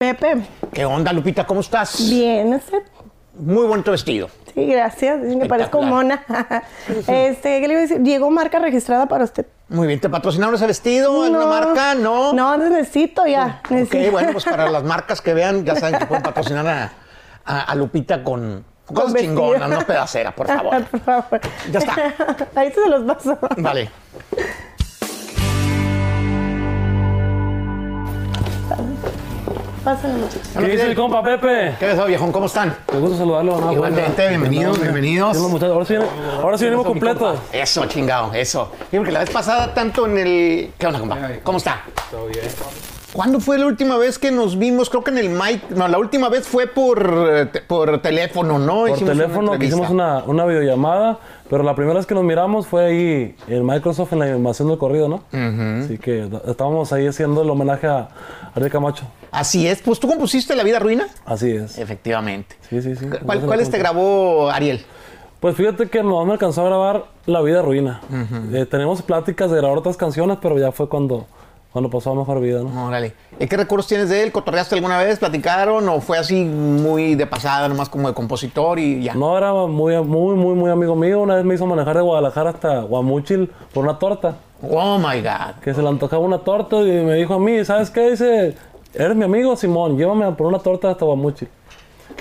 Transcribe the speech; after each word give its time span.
Pepe, 0.00 0.46
¿Qué 0.74 0.84
onda, 0.84 1.10
Lupita? 1.10 1.46
¿Cómo 1.46 1.60
estás? 1.62 2.10
bien, 2.10 2.52
usted. 2.52 2.82
Muy 3.38 3.66
bonito 3.66 3.92
vestido. 3.92 4.28
Sí, 4.54 4.66
gracias. 4.66 5.22
Dicen 5.22 5.40
que 5.40 5.46
parezco 5.48 5.80
mona. 5.80 6.22
este, 7.08 7.62
¿qué 7.62 7.66
le 7.66 7.72
iba 7.72 7.78
a 7.78 7.80
decir? 7.82 8.02
Llegó 8.02 8.30
marca 8.30 8.58
registrada 8.58 9.06
para 9.06 9.24
usted. 9.24 9.46
Muy 9.70 9.86
bien, 9.86 9.98
¿te 9.98 10.10
patrocinaron 10.10 10.54
ese 10.54 10.66
vestido? 10.66 11.24
¿En 11.26 11.34
una 11.34 11.46
marca? 11.46 11.94
No. 11.94 12.34
No, 12.34 12.58
necesito 12.58 13.24
ya. 13.24 13.62
Ok, 13.64 13.70
necesito. 13.70 14.12
bueno, 14.12 14.32
pues 14.32 14.44
para 14.44 14.68
las 14.68 14.82
marcas 14.84 15.22
que 15.22 15.32
vean, 15.32 15.64
ya 15.64 15.74
saben 15.76 15.98
que 15.98 16.04
pueden 16.04 16.22
patrocinar 16.22 16.66
a, 16.68 16.92
a- 17.46 17.60
a 17.62 17.74
Lupita 17.74 18.22
con, 18.22 18.66
con 18.84 18.96
cosas 18.96 19.14
vestido. 19.14 19.32
chingonas, 19.34 19.70
no 19.70 19.80
pedacera, 19.80 20.34
por 20.34 20.46
favor. 20.54 20.84
por 20.84 21.00
favor. 21.00 21.40
Ya 21.72 21.78
está. 21.78 21.96
Ahí 22.54 22.70
se 22.70 22.86
los 22.86 23.02
paso. 23.14 23.38
Vale. 23.56 23.90
Pásenlo, 29.86 30.18
muchachos. 30.18 30.48
¿Qué 30.58 30.64
dice 30.64 30.86
el 30.88 30.96
compa 30.96 31.22
Pepe? 31.22 31.76
¿Qué 31.78 31.86
ves, 31.86 32.06
viejón? 32.08 32.32
¿Cómo 32.32 32.46
están? 32.46 32.76
Qué 32.90 32.98
gusto 32.98 33.18
saludarlo. 33.18 33.60
¿no? 33.60 33.72
Igualmente, 33.72 34.28
bienvenidos, 34.30 34.80
bienvenidos. 34.82 35.36
Ahora 35.36 35.84
sí, 35.84 35.94
ahora 36.42 36.58
sí 36.58 36.64
venimos 36.64 36.86
completos. 36.86 37.38
Eso, 37.52 37.86
chingado, 37.86 38.34
eso. 38.34 38.72
Sí, 38.90 38.96
porque 38.96 39.12
la 39.12 39.20
vez 39.20 39.30
pasada 39.30 39.72
tanto 39.72 40.06
en 40.06 40.18
el... 40.18 40.72
¿Qué 40.76 40.88
onda, 40.88 40.98
compa? 40.98 41.16
¿Cómo 41.44 41.58
está? 41.58 41.84
Todo 42.10 42.26
bien. 42.26 42.40
¿Cuándo 43.16 43.40
fue 43.40 43.56
la 43.56 43.64
última 43.64 43.96
vez 43.96 44.18
que 44.18 44.30
nos 44.30 44.58
vimos? 44.58 44.90
Creo 44.90 45.02
que 45.02 45.10
en 45.10 45.16
el 45.16 45.30
mic... 45.30 45.70
No, 45.70 45.88
la 45.88 45.98
última 45.98 46.28
vez 46.28 46.46
fue 46.46 46.66
por, 46.66 47.28
eh, 47.30 47.46
por 47.66 48.02
teléfono, 48.02 48.58
¿no? 48.58 48.80
Por 48.80 48.90
Hicimos 48.90 49.02
una 49.02 49.12
teléfono 49.12 49.58
que 49.58 49.64
hicimos 49.64 49.88
una, 49.88 50.22
una 50.24 50.44
videollamada, 50.44 51.18
pero 51.48 51.62
la 51.62 51.74
primera 51.74 51.96
vez 51.96 52.04
que 52.04 52.14
nos 52.14 52.24
miramos 52.24 52.66
fue 52.66 52.84
ahí 52.84 53.36
en 53.48 53.64
Microsoft 53.64 54.12
en 54.12 54.18
la 54.18 54.26
animación 54.26 54.68
del 54.68 54.76
corrido, 54.76 55.08
¿no? 55.08 55.22
Así 55.32 55.96
que 55.96 56.28
estábamos 56.46 56.92
ahí 56.92 57.06
haciendo 57.06 57.40
el 57.40 57.48
homenaje 57.48 57.86
a 57.86 58.08
Ariel 58.54 58.70
Camacho. 58.70 59.04
Así 59.30 59.66
es. 59.66 59.80
Pues 59.80 59.98
tú 59.98 60.08
compusiste 60.08 60.54
La 60.54 60.62
Vida 60.62 60.78
Ruina. 60.78 61.06
Así 61.24 61.50
es. 61.50 61.78
Efectivamente. 61.78 62.56
Sí, 62.68 62.82
sí, 62.82 62.96
sí. 62.96 63.06
¿Cuál, 63.24 63.40
¿Cuáles 63.40 63.70
te 63.70 63.78
grabó 63.78 64.50
Ariel? 64.50 64.84
Pues 65.40 65.54
fíjate 65.54 65.88
que 65.88 66.02
no 66.02 66.24
me 66.24 66.32
alcanzó 66.32 66.62
a 66.62 66.64
grabar 66.64 67.04
La 67.26 67.40
Vida 67.42 67.62
Ruina. 67.62 68.00
Eh, 68.52 68.66
tenemos 68.66 69.02
pláticas 69.02 69.50
de 69.50 69.58
grabar 69.58 69.78
otras 69.78 69.96
canciones, 69.96 70.38
pero 70.40 70.58
ya 70.58 70.72
fue 70.72 70.88
cuando, 70.88 71.26
cuando 71.76 71.90
pasó 71.90 72.12
a 72.12 72.14
Mejor 72.14 72.40
Vida, 72.40 72.62
¿no? 72.62 72.86
Órale. 72.86 73.12
¿Y 73.38 73.46
¿Qué 73.46 73.54
recuerdos 73.54 73.86
tienes 73.86 74.08
de 74.08 74.22
él? 74.22 74.32
¿Cotorreaste 74.32 74.76
alguna 74.76 74.96
vez? 74.96 75.18
¿Platicaron? 75.18 75.86
¿O 75.90 76.00
fue 76.00 76.16
así 76.16 76.42
muy 76.42 77.16
de 77.16 77.26
pasada, 77.26 77.68
nomás 77.68 77.90
como 77.90 78.08
de 78.08 78.14
compositor 78.14 78.78
y 78.78 79.02
ya? 79.02 79.14
No, 79.14 79.36
era 79.36 79.52
muy, 79.52 79.94
muy, 80.02 80.36
muy, 80.36 80.54
muy 80.54 80.70
amigo 80.70 80.96
mío. 80.96 81.20
Una 81.20 81.34
vez 81.34 81.44
me 81.44 81.54
hizo 81.54 81.66
manejar 81.66 81.96
de 81.96 82.00
Guadalajara 82.00 82.48
hasta 82.48 82.80
Guamúchil 82.80 83.52
por 83.74 83.84
una 83.84 83.98
torta. 83.98 84.36
Oh 84.62 84.96
my 84.96 85.20
God. 85.20 85.60
Que 85.62 85.74
se 85.74 85.82
le 85.82 85.88
antojaba 85.90 86.24
una 86.24 86.38
torta 86.38 86.76
y 86.80 87.04
me 87.04 87.12
dijo 87.12 87.34
a 87.34 87.38
mí, 87.38 87.62
¿sabes 87.62 87.90
qué? 87.90 88.12
Dice, 88.12 88.54
eres 88.94 89.14
mi 89.14 89.24
amigo 89.24 89.54
Simón, 89.54 89.98
llévame 89.98 90.32
por 90.32 90.46
una 90.46 90.60
torta 90.60 90.92
hasta 90.92 91.04
Guamúchil. 91.04 91.48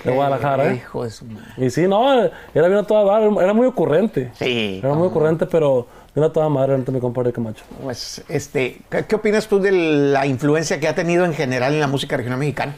De 0.04 0.12
Guadalajara, 0.12 0.72
¿eh? 0.72 0.76
Hijo 0.76 1.04
de 1.04 1.10
su 1.10 1.26
madre. 1.26 1.48
Y 1.58 1.70
sí, 1.70 1.88
no, 1.88 2.24
era 2.54 2.68
bien 2.68 2.78
a 2.80 2.84
toda 2.84 3.06
madre, 3.06 3.30
era 3.44 3.54
muy 3.54 3.68
ocurrente. 3.68 4.32
Sí. 4.34 4.80
Era 4.84 4.94
muy 4.94 5.08
ocurrente, 5.08 5.46
pero 5.46 5.88
bien 6.14 6.24
a 6.26 6.32
toda 6.32 6.50
madre 6.50 6.76
antes 6.76 6.94
mi 6.94 7.00
compadre 7.00 7.34
Camacho. 7.34 7.64
Pues, 7.84 8.24
este, 8.30 8.82
¿qué, 8.90 9.06
qué 9.06 9.16
opinas 9.16 9.48
tú 9.48 9.60
de 9.60 9.72
la 9.72 10.26
influencia 10.26 10.80
que 10.80 10.88
ha 10.88 10.96
tenido 10.96 11.26
en 11.26 11.34
general 11.34 11.74
en 11.74 11.80
la 11.80 11.88
música 11.88 12.18
regional 12.18 12.40
mexicana? 12.40 12.76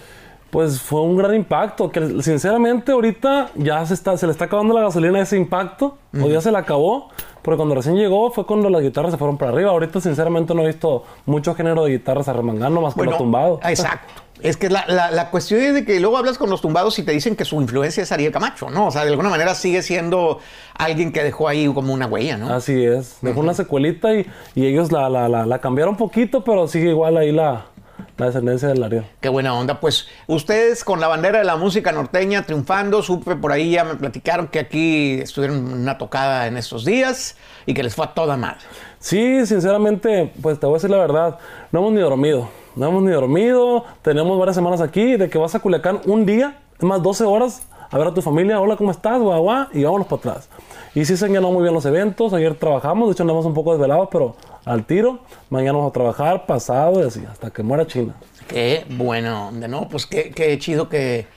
Pues 0.49 0.79
fue 0.81 1.01
un 1.01 1.17
gran 1.17 1.35
impacto, 1.35 1.91
que 1.91 2.21
sinceramente 2.21 2.91
ahorita 2.93 3.49
ya 3.55 3.85
se, 3.85 3.93
está, 3.93 4.17
se 4.17 4.25
le 4.25 4.31
está 4.31 4.45
acabando 4.45 4.73
la 4.73 4.81
gasolina 4.81 5.19
a 5.19 5.23
ese 5.23 5.35
impacto, 5.37 5.97
o 6.21 6.27
ya 6.29 6.39
se 6.39 6.51
le 6.51 6.57
acabó, 6.57 7.09
porque 7.41 7.57
cuando 7.57 7.75
recién 7.75 7.95
llegó 7.97 8.31
fue 8.31 8.45
cuando 8.45 8.69
las 8.69 8.81
guitarras 8.81 9.11
se 9.11 9.17
fueron 9.17 9.37
para 9.37 9.51
arriba. 9.51 9.71
Ahorita 9.71 9.99
sinceramente 9.99 10.55
no 10.55 10.63
he 10.63 10.67
visto 10.67 11.03
mucho 11.25 11.53
género 11.53 11.83
de 11.83 11.91
guitarras 11.91 12.27
arremangando 12.29 12.79
más 12.81 12.93
que 12.93 13.03
lo 13.03 13.17
tumbado. 13.17 13.59
Exacto. 13.63 14.07
Es 14.41 14.55
que 14.55 14.69
la, 14.69 14.85
la- 14.87 15.09
la 15.11 15.31
cuestión 15.31 15.59
es 15.61 15.73
de 15.73 15.83
que 15.83 15.99
luego 15.99 16.15
hablas 16.15 16.37
con 16.37 16.49
los 16.49 16.61
tumbados 16.61 16.97
y 16.99 17.03
te 17.03 17.11
dicen 17.11 17.35
que 17.35 17.43
su 17.43 17.59
influencia 17.59 18.03
es 18.03 18.11
Ariel 18.11 18.31
Camacho, 18.31 18.69
¿no? 18.69 18.87
O 18.87 18.91
sea, 18.91 19.03
de 19.03 19.09
alguna 19.09 19.29
manera 19.29 19.55
sigue 19.55 19.81
siendo 19.81 20.39
alguien 20.77 21.11
que 21.11 21.23
dejó 21.23 21.47
ahí 21.47 21.67
como 21.73 21.91
una 21.91 22.05
huella, 22.05 22.37
¿no? 22.37 22.53
Así 22.53 22.85
es, 22.85 23.17
dejó 23.21 23.39
una 23.39 23.55
secuelita 23.55 24.13
y, 24.13 24.27
y 24.53 24.67
ellos 24.67 24.91
la, 24.91 25.09
la, 25.09 25.27
la, 25.27 25.45
la 25.47 25.59
cambiaron 25.59 25.93
un 25.95 25.97
poquito, 25.97 26.43
pero 26.43 26.67
sigue 26.67 26.89
igual 26.91 27.17
ahí 27.17 27.31
la, 27.31 27.65
la 28.17 28.25
descendencia 28.27 28.67
del 28.67 28.83
Ariel. 28.83 29.05
Qué 29.21 29.29
buena 29.29 29.53
onda. 29.53 29.79
Pues 29.79 30.07
ustedes 30.25 30.83
con 30.83 30.99
la 30.99 31.07
bandera 31.07 31.39
de 31.39 31.45
la 31.45 31.55
música 31.55 31.91
norteña 31.91 32.43
triunfando, 32.45 33.01
supe 33.03 33.35
por 33.35 33.51
ahí, 33.51 33.71
ya 33.71 33.83
me 33.83 33.95
platicaron 33.95 34.47
que 34.47 34.59
aquí 34.59 35.19
estuvieron 35.21 35.71
una 35.71 35.97
tocada 35.97 36.47
en 36.47 36.57
estos 36.57 36.83
días 36.83 37.37
y 37.65 37.73
que 37.73 37.83
les 37.83 37.95
fue 37.95 38.05
a 38.05 38.13
toda 38.13 38.35
madre. 38.35 38.57
Sí, 38.99 39.45
sinceramente, 39.45 40.33
pues 40.41 40.59
te 40.59 40.65
voy 40.65 40.73
a 40.73 40.77
decir 40.77 40.89
la 40.89 40.97
verdad, 40.97 41.37
no 41.71 41.79
hemos 41.79 41.93
ni 41.93 41.99
dormido, 41.99 42.49
no 42.75 42.87
hemos 42.87 43.03
ni 43.03 43.11
dormido, 43.11 43.85
tenemos 44.01 44.37
varias 44.39 44.55
semanas 44.55 44.81
aquí, 44.81 45.15
de 45.15 45.29
que 45.29 45.37
vas 45.37 45.53
a 45.53 45.59
Culiacán 45.59 46.01
un 46.05 46.25
día, 46.25 46.57
es 46.77 46.83
más 46.83 47.03
12 47.03 47.23
horas, 47.25 47.67
a 47.89 47.97
ver 47.97 48.07
a 48.07 48.13
tu 48.13 48.21
familia, 48.21 48.59
hola, 48.59 48.75
¿cómo 48.75 48.89
estás? 48.91 49.21
Guau, 49.21 49.43
guau, 49.43 49.67
y 49.71 49.83
vámonos 49.83 50.07
para 50.07 50.19
atrás. 50.19 50.49
Y 50.95 51.05
sí 51.05 51.15
se 51.15 51.25
han 51.25 51.31
llenado 51.31 51.53
muy 51.53 51.61
bien 51.61 51.73
los 51.73 51.85
eventos, 51.85 52.33
ayer 52.33 52.55
trabajamos, 52.55 53.07
de 53.07 53.13
hecho 53.13 53.23
andamos 53.23 53.45
un 53.45 53.53
poco 53.53 53.73
desvelados, 53.73 54.09
pero 54.11 54.35
al 54.67 54.85
tiro, 54.85 55.21
mañana 55.49 55.73
vamos 55.73 55.89
a 55.89 55.93
trabajar, 55.93 56.45
pasado 56.45 57.01
y 57.01 57.07
así, 57.07 57.23
hasta 57.29 57.51
que 57.51 57.63
muera 57.63 57.87
China. 57.87 58.15
Qué 58.47 58.85
buena 58.89 59.47
onda, 59.47 59.67
¿no? 59.67 59.87
Pues 59.87 60.05
qué, 60.05 60.31
qué 60.31 60.57
chido 60.59 60.89
que 60.89 61.27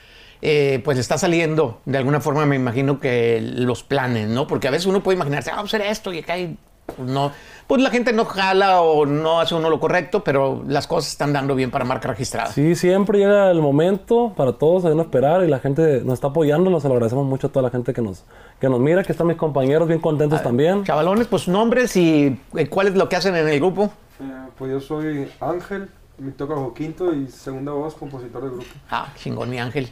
eh, 0.41 0.81
pues 0.83 0.97
está 0.97 1.17
saliendo 1.17 1.81
de 1.85 1.97
alguna 1.97 2.19
forma, 2.19 2.45
me 2.45 2.55
imagino 2.55 2.99
que 2.99 3.39
los 3.41 3.83
planes, 3.83 4.27
¿no? 4.27 4.47
Porque 4.47 4.67
a 4.67 4.71
veces 4.71 4.87
uno 4.87 5.03
puede 5.03 5.15
imaginarse, 5.15 5.51
ah, 5.51 5.57
vamos 5.57 5.73
a 5.73 5.77
hacer 5.77 5.89
esto 5.89 6.11
y 6.13 6.19
acá 6.19 6.33
hay... 6.33 6.57
Pues 6.85 7.07
no, 7.07 7.31
pues 7.67 7.81
la 7.81 7.89
gente 7.89 8.11
no 8.11 8.25
jala 8.25 8.81
o 8.81 9.05
no 9.05 9.39
hace 9.39 9.55
uno 9.55 9.69
lo 9.69 9.79
correcto, 9.79 10.23
pero 10.23 10.63
las 10.67 10.87
cosas 10.87 11.11
están 11.11 11.31
dando 11.31 11.55
bien 11.55 11.71
para 11.71 11.85
marca 11.85 12.09
registrada. 12.09 12.51
Sí, 12.51 12.75
siempre 12.75 13.19
llega 13.19 13.49
el 13.49 13.61
momento 13.61 14.33
para 14.35 14.53
todos 14.53 14.83
de 14.83 14.95
no 14.95 15.03
esperar 15.03 15.43
y 15.43 15.47
la 15.47 15.59
gente 15.59 16.01
nos 16.03 16.15
está 16.15 16.27
apoyando, 16.27 16.69
nos 16.69 16.83
lo 16.83 16.91
agradecemos 16.91 17.25
mucho 17.25 17.47
a 17.47 17.49
toda 17.49 17.63
la 17.63 17.69
gente 17.69 17.93
que 17.93 18.01
nos, 18.01 18.25
que 18.59 18.67
nos 18.67 18.79
mira, 18.79 19.03
que 19.03 19.11
están 19.13 19.27
mis 19.27 19.37
compañeros 19.37 19.87
bien 19.87 20.01
contentos 20.01 20.43
también. 20.43 20.83
Chavalones, 20.83 21.27
pues 21.27 21.47
nombres 21.47 21.95
y 21.95 22.37
eh, 22.55 22.67
cuál 22.67 22.87
es 22.87 22.95
lo 22.95 23.07
que 23.07 23.15
hacen 23.15 23.35
en 23.35 23.47
el 23.47 23.59
grupo. 23.59 23.91
Eh, 24.19 24.23
pues 24.57 24.71
yo 24.71 24.79
soy 24.81 25.31
Ángel, 25.39 25.89
me 26.17 26.31
toca 26.31 26.53
bajo 26.55 26.73
quinto 26.73 27.13
y 27.13 27.27
segunda 27.27 27.71
voz, 27.71 27.95
compositor 27.95 28.41
del 28.41 28.51
grupo. 28.51 28.67
Ah, 28.89 29.13
chingón, 29.15 29.49
mi 29.49 29.59
ángel. 29.59 29.89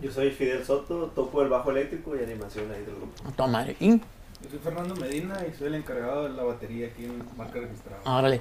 Yo 0.00 0.12
soy 0.12 0.30
Fidel 0.30 0.64
Soto, 0.64 1.10
toco 1.14 1.42
el 1.42 1.48
bajo 1.48 1.70
eléctrico 1.70 2.14
y 2.16 2.22
animación 2.22 2.70
ahí 2.70 2.82
del 2.84 2.94
grupo. 2.94 3.12
Toma. 3.36 3.66
Y, 3.80 4.00
Yo 4.42 4.50
soy 4.50 4.58
Fernando 4.60 4.94
Medina 4.96 5.34
y 5.48 5.56
soy 5.56 5.68
el 5.68 5.74
encargado 5.74 6.24
de 6.24 6.30
la 6.30 6.44
batería 6.44 6.88
aquí 6.88 7.04
en 7.04 7.22
Marca 7.36 7.58
Registrada. 7.60 7.98
órale. 8.18 8.40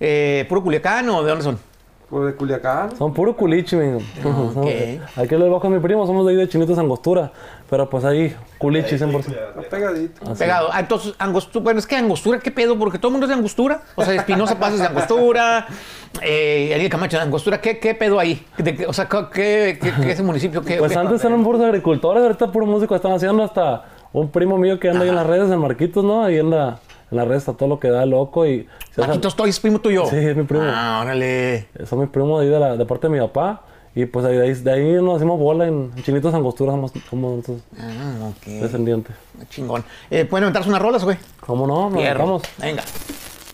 Eh, 0.00 0.46
¿Puro 0.48 0.62
Culiacán 0.62 1.08
o 1.10 1.22
de 1.22 1.28
dónde 1.30 1.44
son? 1.44 1.58
Pues 2.08 2.26
de 2.26 2.34
Culiacán, 2.34 2.94
Son 2.98 3.14
puro 3.14 3.34
culichi, 3.34 3.74
mijo. 3.74 3.96
ok. 3.96 4.02
Somos- 4.54 4.70
Aquí 5.16 5.34
los 5.34 5.50
bajo 5.50 5.70
mi 5.70 5.78
primo, 5.80 6.06
somos 6.06 6.26
de 6.26 6.32
ahí 6.32 6.36
de 6.38 6.46
Chinitos 6.48 6.76
Angostura. 6.78 7.32
Pero 7.70 7.88
pues 7.88 8.04
ahí, 8.04 8.36
culichi 8.58 8.96
100%. 8.96 9.18
está 9.30 9.62
pegadito. 9.70 10.30
Así. 10.30 10.38
Pegado. 10.40 10.68
Ah, 10.70 10.80
entonces, 10.80 11.14
Angostura. 11.18 11.62
Bueno, 11.62 11.78
es 11.80 11.86
que 11.86 11.96
Angostura, 11.96 12.38
¿qué 12.38 12.50
pedo? 12.50 12.78
Porque 12.78 12.98
todo 12.98 13.08
el 13.08 13.12
mundo 13.12 13.24
es 13.24 13.28
de 13.30 13.34
Angostura. 13.36 13.80
O 13.94 14.04
sea, 14.04 14.14
Espinosa 14.14 14.58
Paz 14.58 14.74
es 14.74 14.80
de 14.80 14.86
Angostura. 14.88 15.66
Eh, 16.20 16.72
Ariel 16.74 16.90
Camacho 16.90 17.16
de 17.16 17.22
Angostura. 17.22 17.62
¿Qué, 17.62 17.78
qué 17.78 17.94
pedo 17.94 18.18
ahí? 18.20 18.44
De 18.58 18.76
qué- 18.76 18.86
o 18.86 18.92
sea, 18.92 19.08
¿qué, 19.08 19.18
qué, 19.32 19.78
qué 19.80 19.88
es 19.88 20.06
ese 20.14 20.22
municipio? 20.22 20.60
¿Qué, 20.62 20.76
Pues 20.76 20.92
qué? 20.92 20.98
antes 20.98 21.24
eran 21.24 21.42
puros 21.42 21.62
agricultores, 21.62 22.22
ahorita 22.22 22.52
puro 22.52 22.66
músico 22.66 22.94
están 22.94 23.12
haciendo 23.12 23.42
hasta 23.42 23.84
un 24.12 24.30
primo 24.30 24.58
mío 24.58 24.78
que 24.78 24.88
anda 24.90 25.02
ahí 25.02 25.08
en 25.08 25.14
las 25.16 25.26
redes, 25.26 25.50
en 25.50 25.58
Marquitos, 25.58 26.04
¿no? 26.04 26.24
Ahí 26.24 26.38
en, 26.38 26.50
la, 26.50 26.78
en 27.10 27.16
las 27.16 27.26
redes 27.28 27.42
está 27.42 27.52
todo 27.54 27.68
lo 27.68 27.80
que 27.80 27.88
da 27.88 28.04
loco 28.06 28.46
y... 28.46 28.66
Marquitos 28.96 29.34
Toy 29.36 29.50
es 29.50 29.58
primo 29.60 29.80
tuyo. 29.80 30.04
Sí, 30.06 30.16
es 30.16 30.36
mi 30.36 30.42
primo. 30.44 30.64
Ah, 30.66 31.00
órale. 31.02 31.66
Son 31.86 31.98
mis 32.00 32.08
primos 32.10 32.40
de 32.40 32.46
ahí 32.46 32.52
de, 32.52 32.60
la, 32.60 32.76
de 32.76 32.84
parte 32.86 33.06
de 33.08 33.12
mi 33.14 33.20
papá. 33.20 33.62
Y 33.94 34.06
pues 34.06 34.24
de 34.24 34.40
ahí, 34.42 34.54
de 34.54 34.72
ahí 34.72 34.92
nos 35.02 35.16
hacemos 35.16 35.38
bola 35.38 35.66
en 35.66 35.94
Chinitos 36.02 36.32
Angostura, 36.32 36.72
somos, 36.72 36.92
somos 37.10 37.44
Ah, 37.78 38.30
ok. 38.30 38.46
descendientes. 38.46 39.14
Chingón. 39.50 39.84
Eh, 40.10 40.24
¿Pueden 40.24 40.44
aventarse 40.44 40.70
unas 40.70 40.80
rolas, 40.80 41.04
güey? 41.04 41.18
¿Cómo 41.40 41.66
no? 41.66 41.90
Nos. 41.90 42.42
Venga. 42.58 42.82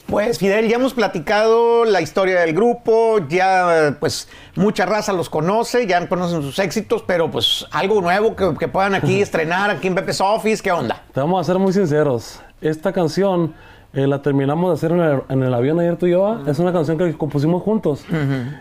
Pues 0.09 0.39
Fidel, 0.39 0.69
ya 0.69 0.77
hemos 0.77 0.95
platicado 0.95 1.85
la 1.85 2.01
historia 2.01 2.41
del 2.41 2.55
grupo, 2.55 3.19
ya 3.29 3.95
pues 4.01 4.27
mucha 4.57 4.87
raza 4.87 5.13
los 5.13 5.29
conoce, 5.29 5.87
ya 5.87 6.09
conocen 6.09 6.41
sus 6.41 6.59
éxitos, 6.59 7.05
pero 7.07 7.31
pues 7.31 7.67
algo 7.73 8.01
nuevo 8.01 8.35
que, 8.35 8.55
que 8.59 8.69
puedan 8.69 8.95
aquí 8.95 9.21
estrenar 9.21 9.69
aquí 9.69 9.87
en 9.87 9.95
Pepe's 9.95 10.23
Office, 10.23 10.63
¿qué 10.63 10.73
onda? 10.73 11.03
Te 11.13 11.21
vamos 11.21 11.39
a 11.39 11.45
ser 11.45 11.61
muy 11.61 11.75
sinceros. 11.75 12.41
Esta 12.63 12.91
canción 12.91 13.53
eh, 13.93 14.07
la 14.07 14.23
terminamos 14.23 14.71
de 14.71 14.75
hacer 14.77 14.99
en 14.99 15.05
el, 15.05 15.23
en 15.29 15.43
el 15.43 15.53
avión 15.53 15.79
ayer 15.79 15.99
tú 15.99 16.07
y 16.07 16.13
yo. 16.13 16.41
Es 16.47 16.59
una 16.59 16.73
canción 16.73 16.97
que 16.97 17.13
compusimos 17.13 17.63
juntos. 17.63 18.03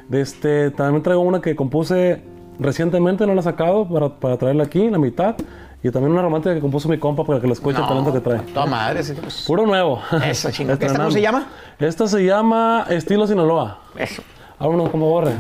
de 0.10 0.22
este, 0.22 0.72
también 0.72 1.02
traigo 1.02 1.22
una 1.22 1.40
que 1.40 1.56
compuse 1.56 2.24
recientemente, 2.60 3.26
no 3.26 3.34
la 3.34 3.40
he 3.40 3.44
sacado 3.46 3.88
para, 3.88 4.10
para 4.10 4.36
traerla 4.36 4.66
aquí, 4.66 4.90
la 4.90 4.98
mitad. 4.98 5.36
Y 5.84 5.92
también 5.92 6.12
una 6.12 6.24
romántica 6.24 6.56
que 6.56 6.62
compuso 6.62 6.90
mi 6.90 6.98
compa 6.98 7.24
para 7.24 7.40
que 7.40 7.48
la 7.48 7.54
escuche 7.54 7.80
el 7.80 7.88
talento 7.88 8.12
que 8.12 8.20
trae. 8.20 8.40
Toda 8.40 8.66
madre, 8.66 9.04
pues, 9.22 9.44
Puro 9.46 9.66
nuevo. 9.66 10.02
Eso, 10.26 10.50
chinga. 10.52 10.74
¿Esta 10.80 10.94
cómo 10.98 11.12
se 11.12 11.22
llama? 11.22 11.48
Esta 11.80 12.08
se 12.08 12.26
llama 12.26 12.86
Estilo 12.90 13.28
Sinaloa. 13.28 13.80
Eso. 13.96 14.24
Vámonos 14.60 14.90
como 14.90 15.08
borre. 15.10 15.34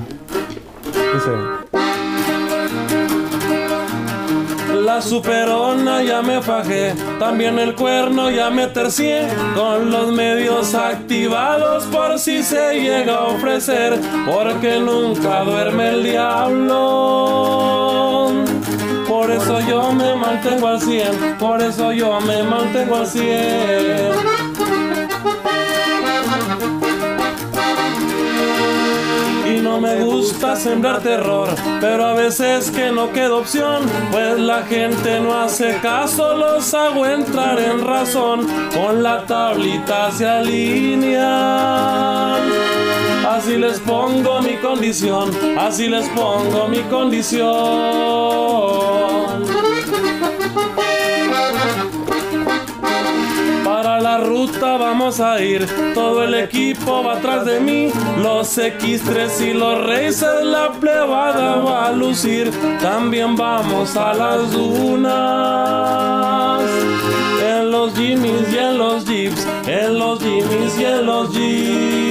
Dice. 1.14 1.32
La 4.84 5.02
superona 5.02 6.04
ya 6.04 6.22
me 6.22 6.42
fajé, 6.42 6.94
también 7.20 7.60
el 7.60 7.76
cuerno 7.76 8.30
ya 8.30 8.50
me 8.50 8.68
tercié, 8.68 9.28
con 9.54 9.92
los 9.92 10.14
medios 10.14 10.74
activados 10.76 11.84
por 11.86 12.18
si 12.20 12.42
se 12.42 12.80
llega 12.80 13.16
a 13.16 13.24
ofrecer, 13.26 14.00
porque 14.26 14.80
nunca 14.80 15.44
duerme 15.44 15.90
el 15.90 16.04
diablo. 16.04 17.18
Por 19.18 19.32
eso 19.32 19.60
yo 19.62 19.92
me 19.94 20.16
mantengo 20.16 20.68
al 20.68 20.80
100, 20.80 21.38
por 21.40 21.60
eso 21.60 21.92
yo 21.92 22.22
me 22.22 22.44
mantengo 22.44 22.98
al 22.98 23.08
100. 23.08 24.37
No 29.62 29.82
me 29.82 30.04
gusta 30.04 30.56
sembrar 30.56 31.02
terror, 31.02 31.50
pero 31.82 32.06
a 32.06 32.14
veces 32.14 32.72
que 32.72 32.92
no 32.92 33.12
queda 33.12 33.36
opción, 33.36 33.84
pues 34.12 34.40
la 34.40 34.64
gente 34.64 35.20
no 35.20 35.34
hace 35.34 35.78
caso, 35.82 36.36
los 36.36 36.74
hago 36.74 37.06
entrar 37.06 37.60
en 37.60 37.86
razón, 37.86 38.48
con 38.74 39.04
la 39.04 39.26
tablita 39.26 40.12
se 40.12 40.26
alinean. 40.26 41.28
Así 43.28 43.58
les 43.58 43.80
pongo 43.80 44.42
mi 44.42 44.56
condición, 44.58 45.32
así 45.58 45.88
les 45.88 46.08
pongo 46.10 46.68
mi 46.68 46.80
condición. 46.84 47.48
Ruta 54.18 54.78
vamos 54.78 55.20
a 55.20 55.42
ir, 55.42 55.66
todo 55.94 56.24
el 56.24 56.34
equipo 56.34 57.04
va 57.04 57.18
atrás 57.18 57.46
de 57.46 57.60
mí. 57.60 57.92
Los 58.22 58.58
X3 58.58 59.50
y 59.50 59.54
los 59.54 59.86
Racers, 59.86 60.44
la 60.44 60.72
plebada 60.72 61.58
va 61.58 61.88
a 61.88 61.92
lucir. 61.92 62.52
También 62.82 63.36
vamos 63.36 63.96
a 63.96 64.14
las 64.14 64.52
dunas. 64.52 65.08
En 67.42 67.72
los 67.72 67.94
Jimmys 67.96 68.52
y 68.52 68.58
en 68.58 68.78
los 68.78 69.06
Jeeps, 69.06 69.48
en 69.68 70.00
los 70.00 70.20
Jimmys 70.20 70.80
y 70.80 70.86
en 70.86 71.06
los 71.06 71.32
Jeeps. 71.32 72.07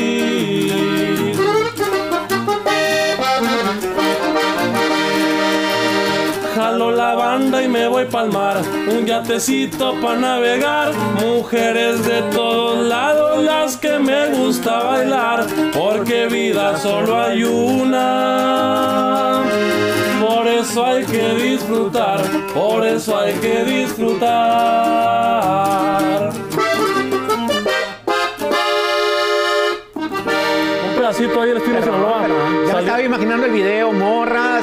Jalo 6.76 6.90
la 6.90 7.14
banda 7.14 7.62
y 7.62 7.68
me 7.68 7.88
voy 7.88 8.04
pa'l 8.04 8.30
mar, 8.30 8.58
un 8.86 9.06
yatecito 9.06 9.94
pa' 9.98 10.14
navegar, 10.14 10.92
mujeres 11.24 12.04
de 12.04 12.20
todos 12.34 12.86
lados 12.86 13.42
las 13.42 13.78
que 13.78 13.98
me 13.98 14.26
gusta 14.34 14.82
bailar, 14.82 15.46
porque 15.72 16.26
vida 16.26 16.76
solo 16.76 17.18
hay 17.18 17.44
una. 17.44 19.42
Por 20.20 20.46
eso 20.46 20.84
hay 20.84 21.06
que 21.06 21.34
disfrutar, 21.36 22.20
por 22.52 22.86
eso 22.86 23.18
hay 23.18 23.32
que 23.36 23.64
disfrutar. 23.64 24.26
Un 29.94 30.94
pedacito 30.94 31.40
ahí 31.40 31.48
del 31.48 31.56
estilo 31.56 31.82
Sinaloa. 31.82 32.28
Ya 32.66 32.74
me 32.74 32.80
estaba 32.80 33.00
imaginando 33.02 33.46
el 33.46 33.52
video, 33.52 33.92
morras, 33.92 34.55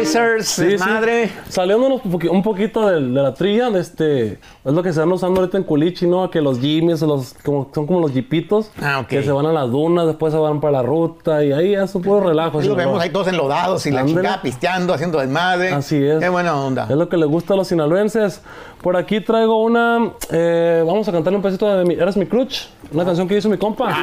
racers, 0.00 0.46
Sí, 0.48 0.76
madre. 0.78 1.28
sí. 1.28 1.32
Saliéndonos 1.48 2.00
un, 2.04 2.12
poqui- 2.12 2.30
un 2.30 2.42
poquito 2.42 2.86
de, 2.88 2.94
de 3.00 3.22
la 3.22 3.34
trilla, 3.34 3.70
de 3.70 3.80
este, 3.80 4.32
es 4.32 4.38
lo 4.72 4.82
que 4.82 4.92
se 4.92 5.00
van 5.00 5.12
usando 5.12 5.40
ahorita 5.40 5.58
en 5.58 5.64
Culichi, 5.64 6.06
¿no? 6.06 6.30
Que 6.30 6.40
los 6.40 6.58
Jimmys, 6.60 7.00
los, 7.02 7.34
como, 7.44 7.68
son 7.74 7.86
como 7.86 8.00
los 8.00 8.12
jipitos, 8.12 8.70
Ah, 8.82 9.04
que 9.08 9.22
se 9.22 9.30
van 9.32 9.46
a 9.46 9.52
las 9.52 9.70
dunas, 9.70 10.06
después 10.06 10.32
se 10.32 10.38
van 10.38 10.60
para 10.60 10.72
la 10.72 10.82
ruta 10.82 11.44
y 11.44 11.52
ahí 11.52 11.74
es 11.74 11.94
un 11.94 12.02
puro 12.02 12.20
relajo. 12.28 12.58
Los 12.58 12.64
Sinaloa. 12.64 12.84
vemos 12.86 13.02
ahí 13.02 13.10
todos 13.10 13.28
enlodados 13.28 13.86
y 13.86 13.90
la 13.90 14.04
chica 14.06 14.40
pisteando, 14.42 14.92
haciendo 14.94 15.18
desmadre. 15.18 15.70
Así 15.70 15.96
es. 16.02 16.18
Qué 16.20 16.28
buena 16.28 16.54
onda. 16.56 16.86
Es 16.88 16.96
lo 16.96 17.08
que 17.08 17.16
les 17.16 17.28
gusta 17.28 17.54
a 17.54 17.56
los 17.56 17.68
sinaloenses. 17.68 18.42
Por 18.82 18.96
aquí 18.96 19.20
traigo 19.20 19.62
una. 19.62 20.12
eh, 20.30 20.82
vamos 20.86 21.06
a 21.08 21.12
cantarle 21.12 21.36
un 21.36 21.42
pedacito 21.42 21.68
de 21.76 21.84
mi, 21.84 21.94
Eres 21.94 22.16
mi 22.16 22.26
crutch. 22.26 22.62
Una 22.92 23.04
canción 23.04 23.28
que 23.28 23.36
hizo 23.36 23.48
mi 23.48 23.56
compa. 23.58 23.94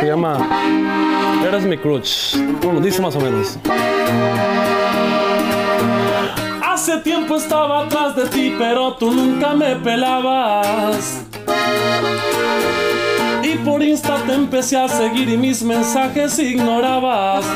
Se 0.00 0.06
llama 0.06 0.38
Eres 1.46 1.64
mi 1.64 1.76
crutch. 1.76 2.36
Bueno, 2.62 2.80
dice 2.80 3.00
más 3.02 3.14
o 3.16 3.20
menos. 3.20 3.58
Hace 6.84 6.98
tiempo 6.98 7.36
estaba 7.36 7.86
atrás 7.86 8.14
de 8.14 8.26
ti, 8.26 8.54
pero 8.58 8.92
tú 8.92 9.10
nunca 9.10 9.54
me 9.54 9.74
pelabas. 9.76 11.22
Y 13.42 13.54
por 13.64 13.82
Insta 13.82 14.16
te 14.26 14.34
empecé 14.34 14.76
a 14.76 14.86
seguir 14.86 15.30
y 15.30 15.38
mis 15.38 15.62
mensajes 15.62 16.38
ignorabas. 16.38 17.46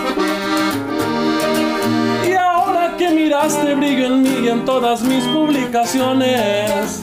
Y 2.27 2.33
ahora 2.33 2.97
que 2.97 3.11
miraste 3.11 3.75
brillo 3.75 4.07
en 4.07 4.23
mí 4.23 4.35
y 4.45 4.49
en 4.49 4.65
todas 4.65 5.03
mis 5.03 5.25
publicaciones. 5.25 7.03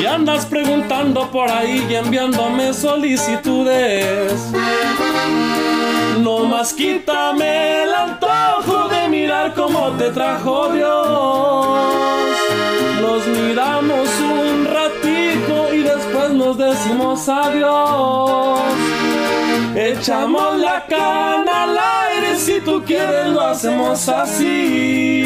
Y 0.00 0.06
andas 0.06 0.46
preguntando 0.46 1.28
por 1.32 1.50
ahí 1.50 1.84
y 1.90 1.96
enviándome 1.96 2.72
solicitudes. 2.72 4.52
No 6.22 6.44
más 6.44 6.72
quítame 6.72 7.82
el 7.82 7.92
antojo 7.92 8.77
mirar 9.28 9.52
cómo 9.52 9.90
te 9.98 10.10
trajo 10.10 10.72
Dios. 10.72 11.78
Nos 13.02 13.26
miramos 13.26 14.08
un 14.20 14.64
ratito 14.64 15.74
y 15.74 15.82
después 15.82 16.30
nos 16.30 16.56
decimos 16.56 17.28
adiós. 17.28 18.60
Echamos 19.76 20.58
la 20.58 20.86
cana 20.86 21.64
al 21.64 21.78
aire, 21.78 22.38
si 22.38 22.58
tú 22.62 22.82
quieres 22.86 23.26
lo 23.26 23.42
hacemos 23.42 24.08
así. 24.08 25.24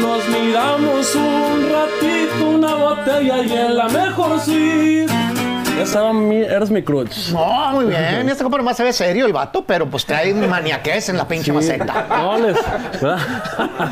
Nos 0.00 0.28
miramos 0.28 1.16
un 1.16 1.68
ratito, 1.68 2.48
una 2.48 2.74
botella 2.76 3.42
y 3.42 3.52
en 3.52 3.76
la 3.76 3.88
mejor 3.88 4.38
suite. 4.40 5.41
Esa 5.80 6.00
era 6.00 6.12
mi, 6.12 6.36
eres 6.36 6.70
mi 6.70 6.82
crutch. 6.82 7.30
No, 7.32 7.72
muy 7.72 7.86
bien. 7.86 8.28
Este 8.28 8.42
compa 8.42 8.58
nomás 8.58 8.76
se 8.76 8.84
ve 8.84 8.92
serio 8.92 9.26
el 9.26 9.32
vato, 9.32 9.64
pero 9.64 9.86
pues 9.88 10.04
trae 10.04 10.32
maniaquez 10.34 11.08
en 11.08 11.16
la 11.16 11.26
pinche 11.26 11.52
maceta. 11.52 12.06
No, 12.22 12.38
les, 12.38 12.56
¿verdad? 13.00 13.18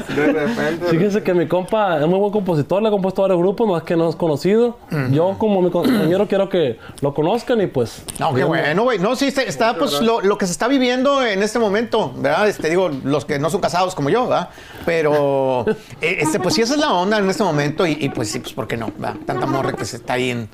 De 0.09 0.27
repente. 0.33 0.87
Fíjense 0.87 1.23
que 1.23 1.35
mi 1.35 1.47
compa 1.47 1.99
es 1.99 2.07
muy 2.07 2.19
buen 2.19 2.33
compositor, 2.33 2.83
le 2.83 2.89
ha 2.89 2.91
compuesto 2.91 3.23
varios 3.23 3.39
grupos, 3.39 3.69
más 3.69 3.83
que 3.83 3.97
no 3.97 4.09
es 4.09 4.17
conocido. 4.17 4.79
Yo, 5.11 5.37
como 5.39 5.63
mi 5.63 5.71
compañero, 5.71 6.29
quiero 6.29 6.49
que 6.49 6.79
lo 7.01 7.15
conozcan 7.15 7.61
y 7.61 7.67
pues. 7.67 8.03
No, 8.19 8.35
qué 8.35 8.45
bueno, 8.45 8.85
güey. 8.85 8.99
No, 8.99 9.17
sí, 9.17 9.29
está, 9.29 9.43
está, 9.43 9.75
pues 9.75 10.01
lo, 10.01 10.21
lo 10.21 10.39
que 10.39 10.47
se 10.47 10.53
está 10.53 10.69
viviendo 10.69 11.25
en 11.25 11.43
este 11.43 11.59
momento, 11.59 12.13
¿verdad? 12.17 12.49
Este, 12.49 12.69
digo, 12.69 12.91
los 13.05 13.25
que 13.25 13.39
no 13.39 13.51
son 13.51 13.61
casados 13.61 13.95
como 13.95 14.11
yo, 14.11 14.29
¿verdad? 14.29 14.51
Pero, 14.85 15.65
eh, 16.01 16.19
este, 16.21 16.39
pues 16.41 16.55
sí, 16.55 16.63
esa 16.63 16.75
es 16.75 16.81
la 16.81 16.93
onda 16.93 17.19
en 17.19 17.29
este 17.29 17.43
momento 17.43 17.87
y, 17.87 17.97
y, 18.01 18.09
pues 18.11 18.31
sí, 18.31 18.39
pues 18.39 18.53
¿por 18.53 18.69
qué 18.69 18.77
no? 18.77 18.93
¿verdad? 18.97 19.17
Tanta 19.27 19.47
morra 19.47 19.73
que 19.73 19.85
se 19.85 19.97
está 19.97 20.15
ahí 20.15 20.31
en, 20.31 20.49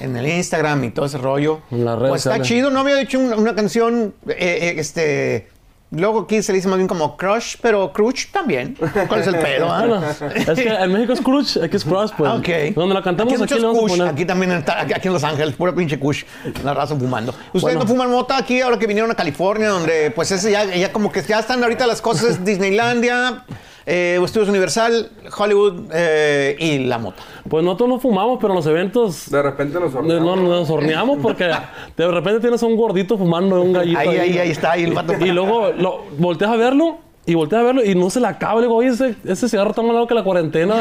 en 0.00 0.16
el 0.16 0.26
Instagram 0.26 0.84
y 0.84 0.90
todo 0.90 1.06
ese 1.06 1.18
rollo. 1.18 1.60
En 1.70 1.84
las 1.84 1.98
redes 1.98 2.10
Pues 2.10 2.26
está 2.26 2.40
chido, 2.42 2.70
no 2.70 2.80
había 2.80 2.96
dicho 2.96 3.18
una, 3.18 3.36
una 3.36 3.54
canción, 3.54 4.14
eh, 4.28 4.34
eh, 4.38 4.74
este... 4.78 5.48
Luego 5.94 6.20
aquí 6.20 6.42
se 6.42 6.52
le 6.52 6.56
dice 6.56 6.68
más 6.68 6.78
bien 6.78 6.88
como 6.88 7.18
crush, 7.18 7.56
pero 7.60 7.92
crush 7.92 8.28
también. 8.32 8.78
¿Cuál 9.08 9.20
es 9.20 9.26
el 9.26 9.36
pedo? 9.36 9.70
ah? 9.70 9.84
Bueno, 9.86 10.02
es 10.34 10.58
que 10.58 10.66
en 10.66 10.90
México 10.90 11.12
es 11.12 11.20
crutch, 11.20 11.58
aquí 11.58 11.76
es 11.76 11.84
crush, 11.84 12.12
pues. 12.16 12.32
Ok. 12.32 12.74
Donde 12.74 12.94
la 12.94 13.02
cantamos 13.02 13.34
aquí, 13.34 13.42
muchos 13.42 13.60
le 13.60 13.66
vamos 13.66 13.78
a 13.78 13.82
kush, 13.82 13.98
poner. 13.98 14.08
Aquí 14.14 14.24
también, 14.24 14.52
está, 14.52 14.80
aquí, 14.80 14.94
aquí 14.94 15.08
en 15.08 15.12
Los 15.12 15.22
Ángeles, 15.22 15.54
pura 15.54 15.74
pinche 15.74 15.98
kush. 15.98 16.24
La 16.64 16.72
raza 16.72 16.96
fumando. 16.96 17.32
Ustedes 17.52 17.62
Bueno. 17.62 17.80
no 17.80 17.86
fuman 17.86 18.10
mota 18.10 18.38
aquí 18.38 18.62
ahora 18.62 18.78
que 18.78 18.86
vinieron 18.86 19.10
a 19.10 19.14
California, 19.14 19.68
donde 19.68 20.10
pues 20.12 20.30
ese 20.30 20.50
ya, 20.50 20.64
ya 20.64 20.90
como 20.92 21.12
que 21.12 21.20
ya 21.20 21.38
están 21.40 21.62
ahorita 21.62 21.86
las 21.86 22.00
cosas 22.00 22.42
Disneylandia, 22.44 23.44
eh, 23.86 24.20
Estudios 24.22 24.48
Universal, 24.48 25.10
Hollywood 25.36 25.90
eh, 25.92 26.56
y 26.58 26.78
la 26.80 26.98
mota. 26.98 27.22
Pues 27.48 27.64
nosotros 27.64 27.88
no 27.88 27.98
fumamos, 27.98 28.38
pero 28.40 28.52
en 28.52 28.56
los 28.56 28.66
eventos. 28.66 29.30
De 29.30 29.42
repente 29.42 29.78
nos 29.80 29.92
No, 29.92 29.98
horneamos. 30.00 30.36
no, 30.36 30.48
nos 30.48 30.70
horneamos 30.70 31.18
porque 31.20 31.50
de 31.96 32.08
repente 32.08 32.40
tienes 32.40 32.62
a 32.62 32.66
un 32.66 32.76
gordito 32.76 33.18
fumando 33.18 33.60
un 33.60 33.72
gallito. 33.72 33.98
Ahí, 33.98 34.08
ahí, 34.08 34.38
ahí 34.38 34.50
está, 34.50 34.72
ahí 34.72 34.84
el 34.84 34.92
vato. 34.92 35.14
Y 35.20 35.30
luego 35.30 35.70
lo, 35.76 36.04
volteas 36.18 36.50
a 36.50 36.56
verlo 36.56 36.98
y 37.24 37.34
volteas 37.34 37.60
a 37.62 37.64
verlo 37.64 37.84
y 37.84 37.94
no 37.94 38.10
se 38.10 38.18
la 38.20 38.30
acaba. 38.30 38.56
Le 38.56 38.66
digo, 38.66 38.74
oye, 38.76 38.88
ese, 38.88 39.14
ese 39.24 39.48
cigarro 39.48 39.70
está 39.70 39.82
más 39.82 39.92
largo 39.92 40.06
que 40.08 40.14
la 40.14 40.24
cuarentena. 40.24 40.74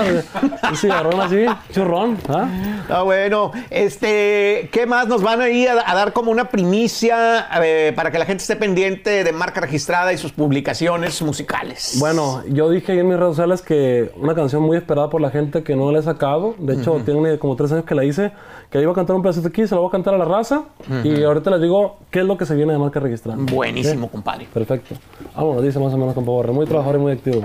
Un 0.69 0.75
cigarrón 0.75 1.21
así, 1.21 1.45
churrón. 1.71 2.17
¿ah? 2.29 2.47
Ah, 2.89 3.01
bueno, 3.03 3.51
este, 3.69 4.69
¿qué 4.71 4.85
más 4.87 5.07
nos 5.07 5.21
van 5.21 5.41
a 5.41 5.49
ir 5.49 5.69
a, 5.69 5.89
a 5.89 5.93
dar 5.95 6.13
como 6.13 6.31
una 6.31 6.45
primicia 6.49 7.47
eh, 7.63 7.93
para 7.95 8.11
que 8.11 8.17
la 8.17 8.25
gente 8.25 8.41
esté 8.41 8.55
pendiente 8.55 9.23
de 9.23 9.31
marca 9.31 9.61
registrada 9.61 10.13
y 10.13 10.17
sus 10.17 10.31
publicaciones 10.31 11.21
musicales? 11.21 11.97
Bueno, 11.99 12.41
yo 12.47 12.69
dije 12.69 12.97
en 12.99 13.07
mis 13.07 13.17
redes 13.17 13.35
sociales 13.35 13.61
que 13.61 14.11
una 14.15 14.33
canción 14.33 14.63
muy 14.63 14.77
esperada 14.77 15.09
por 15.09 15.21
la 15.21 15.29
gente 15.29 15.63
que 15.63 15.75
no 15.75 15.91
la 15.91 15.99
he 15.99 16.03
sacado. 16.03 16.55
De 16.57 16.73
hecho, 16.73 16.99
tiene 17.05 17.37
como 17.37 17.55
tres 17.55 17.71
años 17.71 17.85
que 17.85 17.93
la 17.95 18.03
hice. 18.03 18.31
Que 18.71 18.81
iba 18.81 18.89
a 18.93 18.95
cantar 18.95 19.17
un 19.17 19.21
pedacito 19.21 19.49
aquí, 19.49 19.67
se 19.67 19.75
lo 19.75 19.81
voy 19.81 19.89
a 19.89 19.91
cantar 19.91 20.13
a 20.13 20.17
la 20.17 20.23
raza. 20.25 20.63
Y 21.03 21.23
ahorita 21.23 21.51
les 21.51 21.61
digo 21.61 21.97
qué 22.09 22.19
es 22.21 22.25
lo 22.25 22.37
que 22.37 22.45
se 22.45 22.55
viene 22.55 22.71
de 22.71 22.79
marca 22.79 22.99
registrada. 23.01 23.37
buenísimo, 23.41 24.09
compadre. 24.09 24.47
Perfecto. 24.53 24.95
Vámonos, 25.35 25.61
dice 25.63 25.77
más 25.77 25.93
o 25.93 25.97
menos 25.97 26.13
con 26.13 26.23
Muy 26.31 26.65
trabajador 26.65 26.95
y 26.95 26.99
muy 26.99 27.11
activo. 27.11 27.43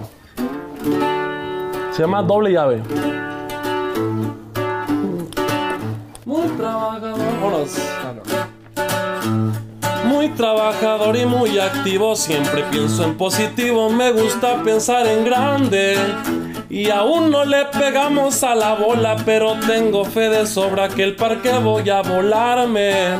Se 1.91 2.03
llama 2.03 2.23
Doble 2.23 2.53
Llave. 2.53 2.83
Muy 6.25 6.49
trabajador. 6.57 7.19
Muy 7.19 7.65
muy 10.07 10.29
trabajador 10.31 11.17
y 11.17 11.27
muy 11.27 11.59
activo, 11.59 12.15
siempre 12.15 12.63
pienso 12.71 13.05
en 13.05 13.17
positivo, 13.17 13.91
me 13.91 14.13
gusta 14.13 14.63
pensar 14.63 15.05
en 15.07 15.25
grande. 15.25 15.97
Y 16.71 16.91
aún 16.91 17.31
no 17.31 17.45
le 17.45 17.65
pegamos 17.67 18.45
a 18.45 18.55
la 18.55 18.75
bola, 18.75 19.17
pero 19.27 19.55
tengo 19.67 20.05
fe 20.05 20.29
de 20.29 20.47
sobra 20.47 20.89
que 20.89 21.03
el 21.03 21.17
parque 21.17 21.51
voy 21.59 21.91
a 21.91 22.03
volarme. 22.03 23.17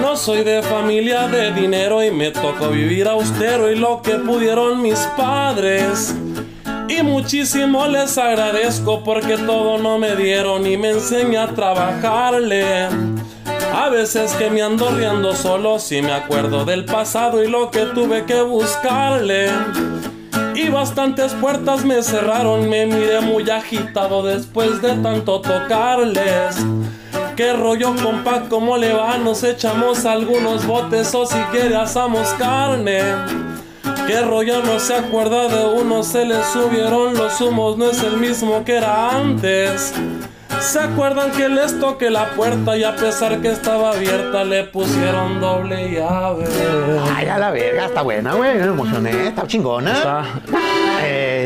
No 0.00 0.16
soy 0.16 0.44
de 0.44 0.62
familia 0.62 1.26
de 1.28 1.52
dinero 1.52 2.02
y 2.02 2.10
me 2.10 2.30
tocó 2.30 2.68
vivir 2.68 3.08
austero 3.08 3.70
y 3.70 3.76
lo 3.76 4.02
que 4.02 4.14
pudieron 4.16 4.82
mis 4.82 4.98
padres. 5.16 6.14
Y 6.88 7.02
muchísimo 7.02 7.86
les 7.86 8.16
agradezco 8.18 9.02
porque 9.02 9.36
todo 9.36 9.78
no 9.78 9.98
me 9.98 10.14
dieron 10.16 10.66
y 10.66 10.76
me 10.76 10.90
enseña 10.90 11.44
a 11.44 11.54
trabajarle. 11.54 12.88
A 13.74 13.88
veces 13.88 14.32
que 14.34 14.50
me 14.50 14.62
ando 14.62 14.90
riendo 14.90 15.34
solo 15.34 15.78
si 15.78 16.00
me 16.00 16.12
acuerdo 16.12 16.64
del 16.64 16.84
pasado 16.84 17.42
y 17.42 17.48
lo 17.48 17.70
que 17.70 17.86
tuve 17.86 18.24
que 18.24 18.40
buscarle. 18.42 19.48
Y 20.54 20.68
bastantes 20.68 21.32
puertas 21.34 21.84
me 21.84 22.02
cerraron, 22.02 22.68
me 22.68 22.86
miré 22.86 23.20
muy 23.20 23.48
agitado 23.50 24.22
después 24.22 24.80
de 24.80 24.94
tanto 24.98 25.40
tocarles. 25.40 26.64
¿Qué 27.36 27.52
rollo, 27.52 27.94
compa? 28.02 28.42
¿Cómo 28.48 28.76
le 28.76 28.92
va? 28.92 29.18
Nos 29.18 29.42
echamos 29.42 30.04
algunos 30.04 30.66
botes 30.66 31.14
o 31.14 31.26
si 31.26 31.38
quiere 31.50 31.74
asamos 31.76 32.28
carne. 32.38 33.00
¿Qué 34.06 34.20
rollo 34.20 34.62
no 34.62 34.78
se 34.78 34.94
acuerda 34.94 35.48
de 35.48 35.66
uno? 35.80 36.02
Se 36.02 36.24
le 36.24 36.42
subieron 36.44 37.14
los 37.14 37.40
humos, 37.40 37.76
no 37.76 37.90
es 37.90 38.02
el 38.02 38.18
mismo 38.18 38.64
que 38.64 38.76
era 38.76 39.10
antes. 39.16 39.92
¿Se 40.60 40.78
acuerdan 40.78 41.32
que 41.32 41.48
les 41.48 41.78
toqué 41.80 42.08
la 42.10 42.30
puerta 42.30 42.76
y 42.76 42.84
a 42.84 42.94
pesar 42.94 43.40
que 43.40 43.48
estaba 43.50 43.90
abierta 43.90 44.44
le 44.44 44.64
pusieron 44.64 45.40
doble 45.40 45.90
llave? 45.90 46.46
Ay, 47.16 47.26
a 47.26 47.38
la 47.38 47.50
verga, 47.50 47.86
está 47.86 48.02
buena, 48.02 48.34
güey. 48.34 48.54
Me 48.58 48.64
emocioné, 48.66 49.26
está 49.28 49.46
chingona. 49.46 49.92
Está- 49.92 50.24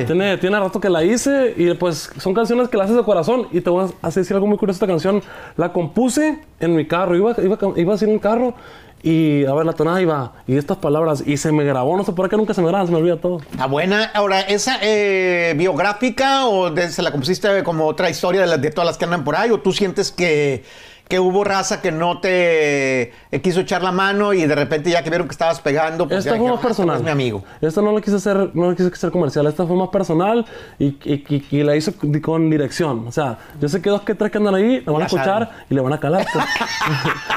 Tiene, 0.06 0.36
tiene 0.38 0.58
rato 0.58 0.80
que 0.80 0.88
la 0.88 1.02
hice 1.04 1.54
y 1.56 1.72
pues 1.74 2.10
son 2.18 2.34
canciones 2.34 2.68
que 2.68 2.76
las 2.76 2.86
haces 2.86 2.96
de 2.96 3.02
corazón. 3.02 3.48
Y 3.52 3.60
te 3.60 3.70
voy 3.70 3.90
a 4.02 4.10
decir 4.10 4.34
algo 4.34 4.46
muy 4.46 4.56
curioso. 4.58 4.76
Esta 4.76 4.86
canción 4.86 5.22
la 5.56 5.72
compuse 5.72 6.38
en 6.60 6.74
mi 6.76 6.86
carro. 6.86 7.16
Iba, 7.16 7.34
iba, 7.42 7.58
iba 7.76 7.94
así 7.94 8.04
en 8.04 8.12
un 8.12 8.18
carro 8.18 8.54
y 9.02 9.44
a 9.44 9.54
ver 9.54 9.64
la 9.64 9.74
tonada 9.74 10.02
iba 10.02 10.32
y 10.48 10.56
estas 10.56 10.76
palabras 10.78 11.22
y 11.24 11.36
se 11.36 11.52
me 11.52 11.62
grabó. 11.64 11.96
No 11.96 12.04
sé 12.04 12.12
por 12.12 12.28
qué 12.28 12.36
nunca 12.36 12.52
se 12.54 12.62
me 12.62 12.68
graba, 12.68 12.84
se 12.86 12.90
me 12.92 12.98
olvida 12.98 13.16
todo. 13.16 13.38
Está 13.50 13.66
buena. 13.66 14.04
Ahora, 14.14 14.40
¿esa 14.40 14.78
eh, 14.82 15.54
biográfica 15.56 16.46
o 16.46 16.70
de- 16.70 16.88
se 16.90 17.02
la 17.02 17.10
compusiste 17.12 17.62
como 17.62 17.86
otra 17.86 18.10
historia 18.10 18.40
de, 18.40 18.46
las- 18.48 18.60
de 18.60 18.70
todas 18.70 18.86
las 18.86 18.98
que 18.98 19.04
andan 19.04 19.22
por 19.24 19.36
ahí? 19.36 19.50
¿O 19.50 19.60
tú 19.60 19.72
sientes 19.72 20.10
que, 20.10 20.64
que 21.08 21.18
hubo 21.18 21.42
raza 21.42 21.80
que 21.80 21.90
no 21.90 22.20
te 22.20 23.02
eh, 23.30 23.40
quiso 23.42 23.60
echar 23.60 23.82
la 23.82 23.92
mano 23.92 24.34
y 24.34 24.44
de 24.46 24.54
repente 24.54 24.90
ya 24.90 25.02
que 25.02 25.08
vieron 25.10 25.26
que 25.26 25.32
estabas 25.32 25.60
pegando, 25.60 26.06
pues 26.06 26.18
Esta 26.20 26.32
ya 26.32 26.36
fue 26.38 26.50
más 26.50 26.58
"Ah, 26.58 26.62
personal. 26.62 26.96
es 26.98 27.02
mi 27.02 27.10
amigo. 27.10 27.42
Esta 27.60 27.80
no 27.80 27.92
la 27.92 28.00
quise 28.00 28.16
hacer, 28.16 28.50
no 28.54 28.68
la 28.70 28.76
quise 28.76 28.88
hacer 28.88 29.10
comercial. 29.10 29.46
Esta 29.46 29.66
fue 29.66 29.74
más 29.76 29.88
personal 29.88 30.44
y, 30.78 30.86
y- 31.04 31.24
y- 31.28 31.46
y 31.50 31.62
la 31.62 31.74
hice 31.76 31.92
con, 32.20 32.50
dirección. 32.50 33.06
O 33.08 33.12
sea, 33.12 33.38
yo 33.60 33.68
sé 33.68 33.80
que 33.80 33.88
dos 33.90 34.02
que 34.02 34.14
tres 34.14 34.30
que 34.30 34.38
andan 34.38 34.54
ahí 34.54 34.82
la 34.84 34.92
van 34.92 35.02
a 35.02 35.06
escuchar 35.06 35.26
saben. 35.46 35.48
y 35.70 35.74
le 35.74 35.80
van 35.80 35.92
a 35.94 36.00
calar. 36.00 36.26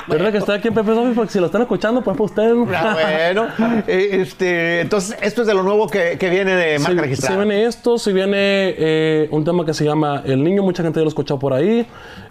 Pues. 0.07 0.17
Verdad 0.17 0.31
que 0.31 0.37
estoy 0.39 0.57
aquí 0.57 0.67
en 0.69 0.73
Pepe 0.73 0.91
Office 0.91 1.13
porque 1.15 1.31
si 1.31 1.39
lo 1.39 1.45
están 1.45 1.61
escuchando, 1.61 2.01
pues 2.03 2.17
para 2.17 2.25
ustedes. 2.25 2.55
¿no? 2.55 2.67
Ah, 2.75 2.95
bueno, 2.99 3.47
eh, 3.87 4.09
este, 4.21 4.81
entonces 4.81 5.15
esto 5.21 5.41
es 5.41 5.47
de 5.47 5.53
lo 5.53 5.61
nuevo 5.63 5.87
que, 5.87 6.17
que 6.17 6.29
viene 6.29 6.55
de 6.55 6.79
marca 6.79 6.95
Se, 6.95 7.01
registrada. 7.01 7.35
se 7.35 7.45
viene 7.45 7.65
esto, 7.65 7.97
se 7.99 8.11
viene 8.11 8.35
eh, 8.77 9.27
un 9.31 9.43
tema 9.45 9.63
que 9.65 9.73
se 9.75 9.85
llama 9.85 10.23
El 10.25 10.43
Niño, 10.43 10.63
mucha 10.63 10.81
gente 10.83 10.97
ya 10.99 11.03
lo 11.03 11.07
ha 11.07 11.09
escuchado 11.09 11.39
por 11.39 11.53
ahí. 11.53 11.85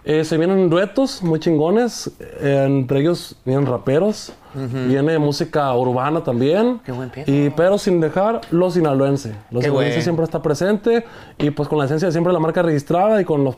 Eh, 0.04 0.24
se 0.24 0.38
vienen 0.38 0.70
duetos 0.70 1.22
muy 1.22 1.40
chingones, 1.40 2.10
eh, 2.20 2.64
entre 2.66 3.00
ellos 3.00 3.36
vienen 3.44 3.66
raperos, 3.66 4.32
viene 4.54 5.18
música 5.18 5.72
urbana 5.74 6.22
también. 6.22 6.80
Qué 6.84 6.92
buen 6.92 7.10
y, 7.26 7.50
pero 7.50 7.76
sin 7.78 8.00
dejar 8.00 8.40
lo 8.50 8.70
sinaloense. 8.70 9.34
Lo 9.50 9.60
Qué 9.60 9.66
sinaloense 9.66 10.02
siempre 10.02 10.24
está 10.24 10.40
presente 10.40 11.04
y 11.38 11.50
pues 11.50 11.68
con 11.68 11.78
la 11.78 11.84
esencia 11.84 12.06
de 12.06 12.12
siempre 12.12 12.32
la 12.32 12.40
marca 12.40 12.62
registrada 12.62 13.20
y 13.20 13.24
con 13.24 13.44
los 13.44 13.56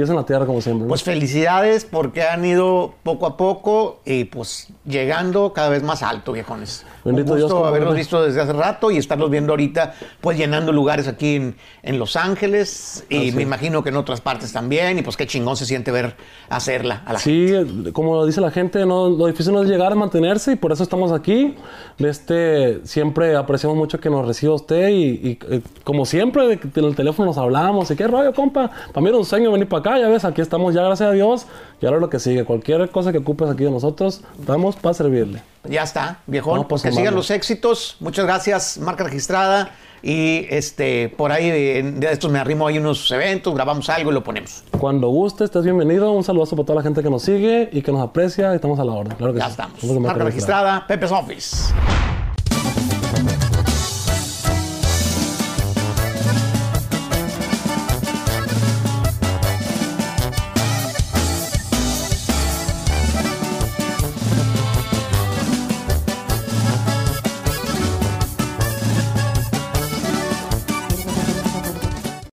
pies 0.00 0.10
en 0.10 0.16
la 0.16 0.24
tierra 0.24 0.46
como 0.46 0.60
siempre. 0.62 0.84
¿no? 0.84 0.88
Pues 0.88 1.02
felicidades 1.02 1.84
porque 1.84 2.22
han 2.22 2.42
ido 2.44 2.94
poco 3.02 3.26
a 3.26 3.36
poco 3.36 4.00
y 4.06 4.24
pues 4.24 4.68
llegando 4.86 5.52
cada 5.52 5.68
vez 5.68 5.82
más 5.82 6.02
alto, 6.02 6.32
viejones. 6.32 6.86
Bendito 7.04 7.32
Un 7.32 7.38
Dios, 7.38 7.50
gusto 7.50 7.56
como 7.56 7.68
haberlos 7.68 7.94
visto 7.94 8.22
desde 8.22 8.40
hace 8.40 8.52
rato 8.52 8.90
y 8.90 8.96
estarlos 8.96 9.30
viendo 9.30 9.52
ahorita 9.52 9.94
pues 10.20 10.38
llenando 10.38 10.72
lugares 10.72 11.06
aquí 11.06 11.36
en, 11.36 11.56
en 11.82 11.98
Los 11.98 12.16
Ángeles 12.16 13.04
y 13.10 13.32
me 13.32 13.42
imagino 13.42 13.82
que 13.82 13.90
en 13.90 13.96
otras 13.96 14.20
partes 14.20 14.52
también 14.52 14.98
y 14.98 15.02
pues 15.02 15.16
qué 15.16 15.26
chingón 15.26 15.56
se 15.56 15.66
siente 15.66 15.90
ver 15.90 16.16
hacerla 16.48 17.02
a 17.04 17.12
la 17.12 17.18
gente. 17.18 17.64
Sí, 17.64 17.92
como 17.92 18.24
dice 18.24 18.40
la 18.40 18.50
gente, 18.50 18.86
no, 18.86 19.08
lo 19.08 19.26
difícil 19.26 19.52
no 19.52 19.62
es 19.62 19.68
llegar 19.68 19.92
a 19.92 19.94
mantenerse 19.94 20.52
y 20.52 20.56
por 20.56 20.72
eso 20.72 20.82
estamos 20.82 21.12
aquí. 21.12 21.54
Este, 21.98 22.80
siempre 22.84 23.36
apreciamos 23.36 23.76
mucho 23.76 24.00
que 24.00 24.08
nos 24.08 24.26
reciba 24.26 24.54
usted 24.54 24.88
y, 24.88 25.04
y, 25.04 25.38
eh, 25.50 25.60
como 25.84 26.06
siempre 26.06 26.52
en 26.52 26.84
el 26.84 26.96
teléfono 26.96 27.26
nos 27.26 27.38
hablamos 27.38 27.90
y 27.90 27.96
qué 27.96 28.06
rollo, 28.06 28.32
compa. 28.32 28.70
Para 28.92 29.02
mí 29.02 29.08
era 29.08 29.18
un 29.18 29.24
sueño 29.24 29.50
venir 29.52 29.68
para 29.68 29.80
acá, 29.80 29.89
ya 29.98 30.08
ves, 30.08 30.24
aquí 30.24 30.40
estamos 30.40 30.74
ya, 30.74 30.82
gracias 30.82 31.08
a 31.08 31.12
Dios. 31.12 31.46
Y 31.80 31.86
ahora 31.86 31.98
lo 31.98 32.10
que 32.10 32.18
sigue, 32.18 32.44
cualquier 32.44 32.88
cosa 32.90 33.12
que 33.12 33.18
ocupes 33.18 33.48
aquí 33.48 33.64
de 33.64 33.70
nosotros, 33.70 34.22
estamos 34.38 34.76
para 34.76 34.94
servirle. 34.94 35.42
Ya 35.64 35.82
está, 35.82 36.18
viejón. 36.26 36.56
No, 36.58 36.68
pues 36.68 36.82
que 36.82 36.92
sigan 36.92 37.14
los 37.14 37.30
éxitos. 37.30 37.96
Muchas 38.00 38.24
gracias, 38.26 38.78
marca 38.78 39.04
registrada. 39.04 39.70
Y 40.02 40.46
este, 40.48 41.10
por 41.10 41.30
ahí 41.30 41.50
de, 41.50 41.92
de 41.96 42.10
estos 42.12 42.30
me 42.32 42.38
arrimo 42.38 42.66
ahí 42.66 42.78
unos 42.78 43.10
eventos, 43.10 43.54
grabamos 43.54 43.90
algo 43.90 44.10
y 44.10 44.14
lo 44.14 44.24
ponemos. 44.24 44.64
Cuando 44.78 45.08
guste, 45.08 45.44
estés 45.44 45.62
bienvenido. 45.62 46.10
Un 46.12 46.24
saludazo 46.24 46.56
para 46.56 46.64
toda 46.66 46.76
la 46.76 46.82
gente 46.82 47.02
que 47.02 47.10
nos 47.10 47.22
sigue 47.22 47.68
y 47.70 47.82
que 47.82 47.92
nos 47.92 48.00
aprecia. 48.00 48.54
Estamos 48.54 48.78
a 48.80 48.84
la 48.84 48.92
orden. 48.92 49.14
Claro 49.16 49.34
que 49.34 49.40
Ya 49.40 49.44
sí. 49.46 49.50
estamos. 49.50 49.82
De 49.82 50.00
Marca 50.00 50.24
registrada, 50.24 50.86
Pepe's 50.86 51.12
Office. 51.12 51.74